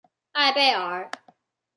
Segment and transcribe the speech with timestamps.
[0.31, 1.11] 艾贝尔。